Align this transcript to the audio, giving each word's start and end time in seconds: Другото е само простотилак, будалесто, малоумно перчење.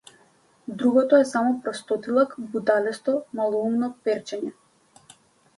Другото 0.67 1.15
е 1.15 1.25
само 1.33 1.51
простотилак, 1.67 2.33
будалесто, 2.55 3.15
малоумно 3.41 3.91
перчење. 4.09 4.51